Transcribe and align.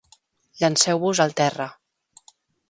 Llenceu-vos 0.61 1.21
al 1.27 1.35
terra. 1.43 1.69